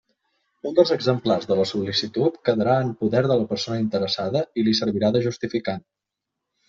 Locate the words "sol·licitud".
1.71-2.39